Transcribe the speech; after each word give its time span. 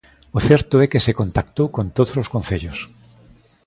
O 0.37 0.39
certo 0.49 0.75
é 0.83 0.85
que 0.91 1.03
se 1.05 1.17
contactou 1.19 1.67
con 1.75 1.85
todos 1.97 2.15
os 2.23 2.31
concellos. 2.35 2.79